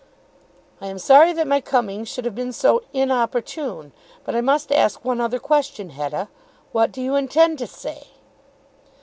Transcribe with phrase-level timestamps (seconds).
[0.81, 3.91] "I am sorry that my coming should have been so inopportune.
[4.23, 6.27] But I must ask one other question, Hetta.
[6.71, 8.07] What do you intend to say?"